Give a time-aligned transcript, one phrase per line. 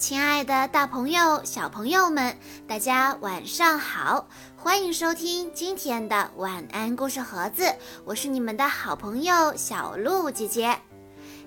[0.00, 2.34] 亲爱的，大朋友、小朋友们，
[2.66, 4.26] 大家晚上好！
[4.56, 7.70] 欢迎收听今天的晚安故事盒子，
[8.06, 10.74] 我是你们的好朋友小鹿姐姐。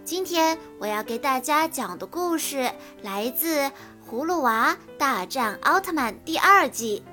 [0.05, 2.71] 今天我要给大家讲的故事
[3.01, 3.61] 来自
[4.07, 7.03] 《葫芦娃大战奥特曼》第二季，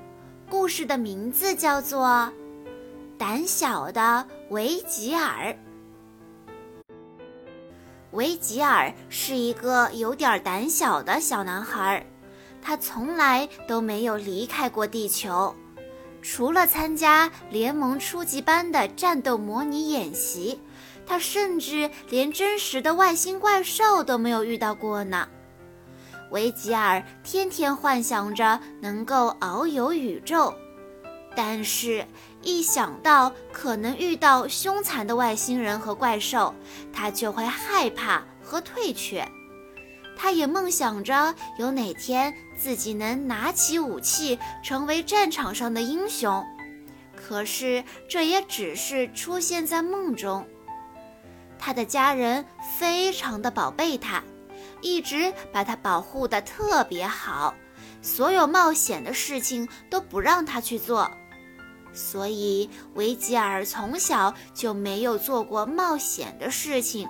[0.50, 2.06] 故事的名字叫做
[3.16, 5.46] 《胆小的维吉尔》。
[8.12, 12.04] 维吉尔是一个有点胆小的小男孩，
[12.60, 15.54] 他从来都没有离开过地球，
[16.20, 20.60] 除了参加联盟初级班的战斗模拟演习，
[21.06, 25.28] 他甚至连真实的外星怪兽都没有遇到过呢。
[26.30, 30.52] 维吉尔天天幻想着能够遨游宇宙。
[31.42, 32.06] 但是，
[32.42, 36.54] 一想到可能遇到凶残的外星人和怪兽，
[36.92, 39.26] 他就会害怕和退却。
[40.18, 46.44] 他也梦想着有哪天自己能拿起武器，成为战场上的英雄。
[47.16, 50.46] 可是，这也只是出现在梦中。
[51.58, 52.44] 他的家人
[52.78, 54.22] 非常的宝贝他，
[54.82, 57.54] 一直把他保护的特别好，
[58.02, 61.10] 所有冒险的事情都不让他去做。
[61.92, 67.08] 所以，维吉尔从小就没有做过冒险的事情。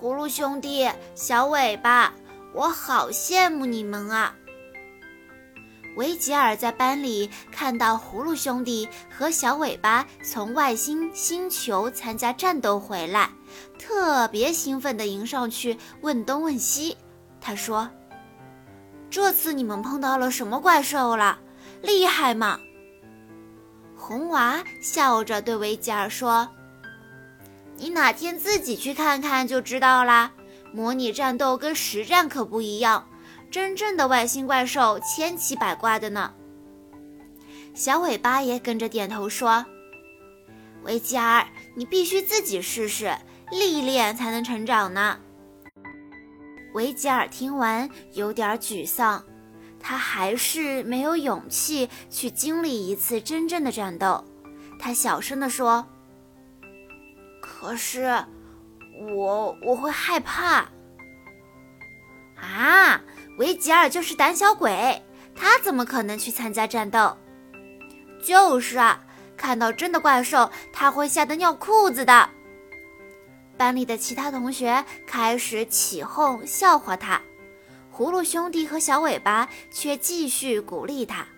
[0.00, 2.12] 葫芦兄弟，小尾巴，
[2.54, 4.34] 我好羡慕你们啊！
[5.96, 13.30] 维吉尔在班里看到葫芦兄弟和小尾巴从外星星球参加战斗回来，
[13.78, 16.96] 特别兴奋地迎上去问东问西。
[17.40, 17.88] 他说
[19.08, 21.38] ：“这次你们碰到了什么怪兽了？”
[21.84, 22.58] 厉害吗？
[23.96, 26.48] 红娃笑着对维吉尔说
[27.76, 30.32] ：“你哪天自己去看看就知道啦。
[30.72, 33.08] 模拟战斗跟实战可不一样，
[33.50, 36.32] 真正的外星怪兽千奇百怪的呢。”
[37.74, 39.64] 小尾巴也跟着点头说
[40.84, 43.16] ：“维吉尔，你必须自己试试，
[43.50, 45.18] 历练才能成长呢。”
[46.74, 49.24] 维吉尔听完有点沮丧。
[49.86, 54.24] 他还是没有勇气去经历一次真正的战斗，
[54.78, 55.86] 他小声地说
[57.42, 58.24] ：“可是，
[59.14, 60.64] 我我会害怕。”
[62.40, 62.98] 啊，
[63.36, 65.02] 维吉尔就是胆小鬼，
[65.34, 67.18] 他怎么可能去参加战斗？
[68.24, 69.04] 就是啊，
[69.36, 72.30] 看到真的怪兽，他会吓得尿裤子的。
[73.58, 77.20] 班里的其他同学开始起哄笑话他。
[77.96, 81.28] 葫芦兄弟和小尾巴却继续鼓励他，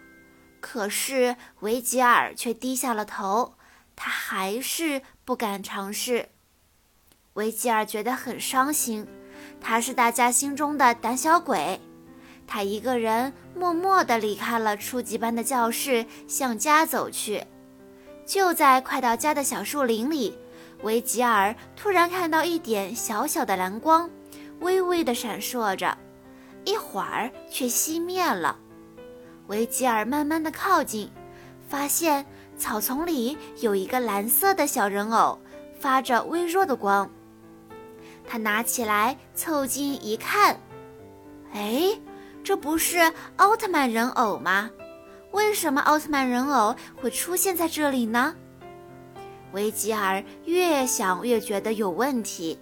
[0.58, 3.52] 可是维吉尔却低下了头，
[3.94, 6.30] 他还是不敢尝试。
[7.34, 9.06] 维吉尔觉得很伤心，
[9.60, 11.78] 他是大家心中的胆小鬼。
[12.46, 17.44] 他一个人默默地离开了初级班的教室，向家走去。
[18.24, 20.38] 就在快到家的小树林里，
[20.82, 24.08] 维吉尔突然看到一点小小的蓝光，
[24.60, 25.98] 微微地闪烁着。
[26.66, 28.58] 一会儿却熄灭了。
[29.46, 31.10] 维吉尔慢慢的靠近，
[31.68, 32.26] 发现
[32.58, 35.38] 草丛里有一个蓝色的小人偶，
[35.78, 37.08] 发着微弱的光。
[38.26, 40.60] 他拿起来凑近一看，
[41.52, 41.96] 哎，
[42.42, 44.68] 这不是奥特曼人偶吗？
[45.30, 48.34] 为什么奥特曼人偶会出现在这里呢？
[49.52, 52.58] 维吉尔越想越觉得有问题，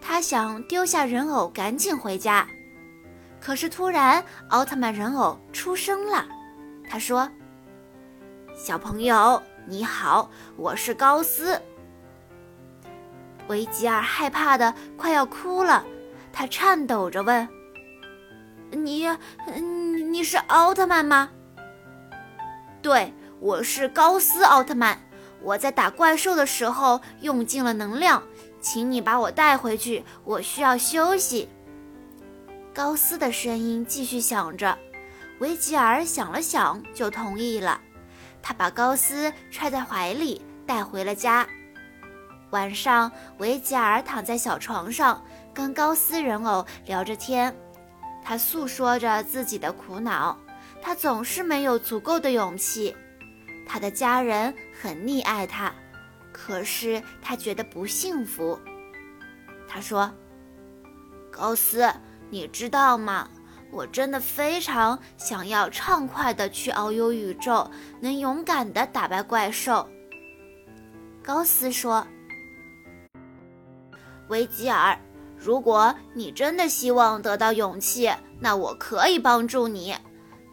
[0.00, 2.48] 他想丢下人偶，赶紧回家。
[3.44, 6.26] 可是突然，奥特曼人偶出声了。
[6.88, 7.28] 他说
[8.56, 11.60] ：“小朋友，你好，我是高斯。”
[13.48, 15.84] 维吉尔害怕的快要哭了，
[16.32, 17.46] 他颤抖着问
[18.72, 19.06] ：“你，
[20.10, 21.28] 你是奥特曼吗
[22.80, 24.98] ？”“对，我是高斯奥特曼。
[25.42, 28.22] 我在打怪兽的时候用尽了能量，
[28.62, 31.50] 请你把我带回去，我需要休息。”
[32.74, 34.76] 高斯的声音继续响着，
[35.38, 37.80] 维吉尔想了想，就同意了。
[38.42, 41.46] 他把高斯揣在怀里，带回了家。
[42.50, 45.24] 晚上，维吉尔躺在小床上，
[45.54, 47.54] 跟高斯人偶聊着天。
[48.24, 50.36] 他诉说着自己的苦恼，
[50.82, 52.94] 他总是没有足够的勇气。
[53.68, 55.72] 他的家人很溺爱他，
[56.32, 58.58] 可是他觉得不幸福。
[59.68, 60.10] 他说
[61.30, 61.88] ：“高斯。”
[62.34, 63.28] 你知道吗？
[63.70, 67.70] 我真的非常想要畅快的去遨游宇宙，
[68.00, 69.88] 能勇敢的打败怪兽。
[71.22, 72.04] 高斯说
[74.26, 74.98] ：“维吉尔，
[75.38, 78.10] 如果你真的希望得到勇气，
[78.40, 79.94] 那我可以帮助你。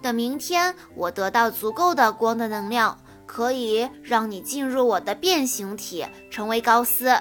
[0.04, 2.96] 等明天我得到足够的光的能量，
[3.26, 7.20] 可以让你进入我的变形体，成为高斯。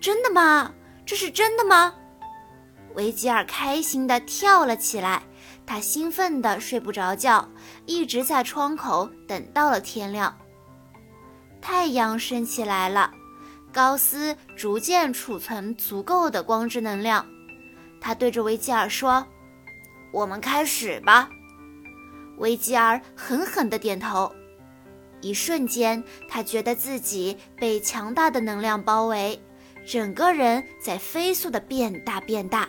[0.00, 0.72] 真的吗？
[1.04, 1.92] 这是真的吗？
[2.98, 5.22] 维吉尔开心地跳了起来，
[5.64, 7.48] 他兴奋地睡不着觉，
[7.86, 10.36] 一直在窗口等到了天亮。
[11.60, 13.12] 太阳升起来了，
[13.72, 17.24] 高斯逐渐储存足够的光之能量。
[18.00, 19.24] 他对着维吉尔说
[20.12, 21.30] ：“我们开始吧。”
[22.38, 24.32] 维吉尔狠狠地点头。
[25.20, 29.40] 一瞬间，他觉得自己被强大的能量包围，
[29.86, 32.68] 整个人在飞速地变大变大。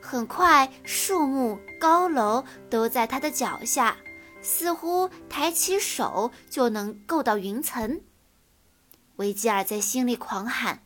[0.00, 3.96] 很快，树木、高楼都在他的脚下，
[4.42, 8.00] 似乎抬起手就能够到云层。
[9.16, 10.82] 维吉尔在心里狂喊：“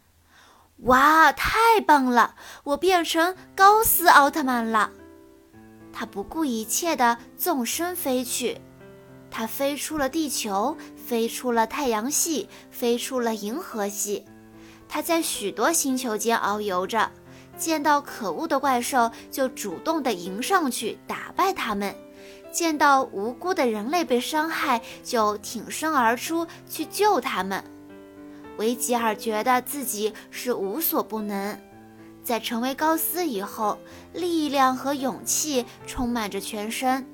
[0.86, 2.34] 哇，太棒了！
[2.64, 4.90] 我变成高斯奥特曼了！”
[5.92, 8.60] 他不顾一切地纵身飞去，
[9.30, 14.26] 他飞出了地球，飞出了太阳系，飞出了银河系。
[14.88, 17.12] 他在许多星球间遨游着，
[17.56, 21.92] 见到可恶的怪兽就主动地迎上去打败他们；
[22.52, 27.62] 见到无辜的人类被伤害，就挺身而出去救他们。
[28.56, 31.60] 维吉尔觉得自己是无所不能，
[32.22, 33.78] 在成为高斯以后，
[34.12, 37.06] 力量和勇气充满着全身。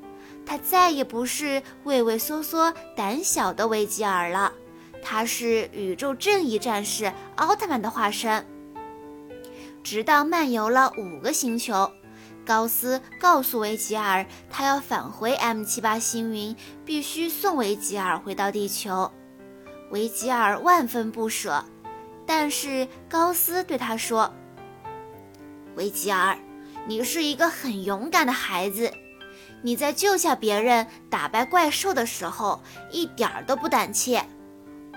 [0.45, 4.53] 他再也不是畏畏缩缩、胆小的维吉尔了，
[5.03, 8.45] 他是宇宙正义战士奥特曼的化身。
[9.83, 11.91] 直到漫游了五个星球，
[12.45, 16.55] 高斯告诉维吉尔，他要返回 M 七八星云，
[16.85, 19.11] 必须送维吉尔回到地球。
[19.91, 21.65] 维吉尔万分不舍，
[22.27, 24.33] 但是高斯对他说
[25.75, 26.39] ：“维吉尔，
[26.87, 28.93] 你是一个很勇敢的孩子，
[29.63, 34.25] 你在救下别人、打败怪兽的时候一点儿都不胆怯。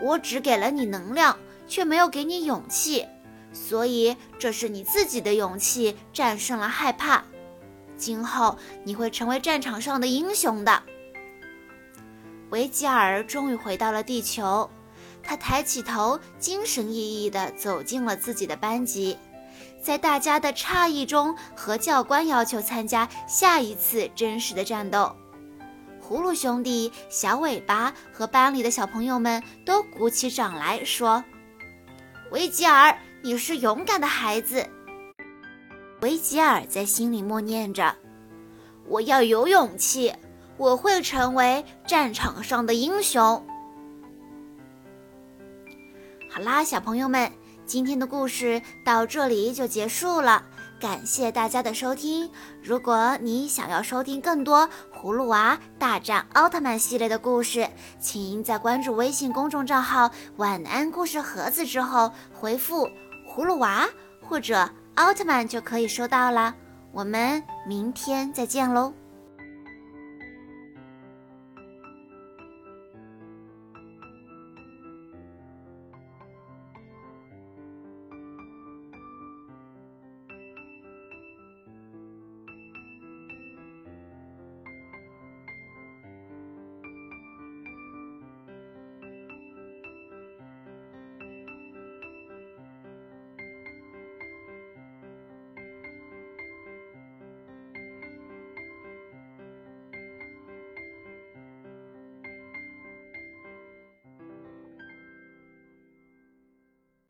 [0.01, 1.37] 我只给了你能量，
[1.67, 3.05] 却没有给你勇气，
[3.53, 7.23] 所以这是你自己的勇气战胜了害怕。
[7.95, 10.83] 今后你会成为战场上的英雄的。”
[12.49, 14.69] 维吉尔终于回到了地球。
[15.25, 19.17] 他抬起头，精神奕奕地走进了自己的班级，
[19.81, 25.15] 在大家的诧异中，和教官要求参加下一次真实的战斗。
[26.05, 31.23] 葫芦兄弟、小尾巴和班里的小朋友们都鼓起掌来说
[32.29, 34.67] ：“维吉尔，你是勇敢的孩子。”
[36.01, 37.95] 维吉尔在心里默念着
[38.85, 40.13] ：“我要有勇气，
[40.57, 43.19] 我会成为战场上的英雄。”
[46.29, 47.31] 好啦，小朋友们，
[47.65, 50.43] 今天的故事到这里就结束了。
[50.81, 52.29] 感谢大家的收听。
[52.61, 57.65] 如果你想要收听更多《葫芦娃大战奥特曼》系列的故事，
[58.01, 62.89] 请在关注微信公众账号“晚安故事盒子”之后回复
[63.33, 63.89] “葫芦娃”
[64.21, 66.53] 或者“奥特曼”就可以收到了。
[66.91, 68.93] 我们明天再见喽！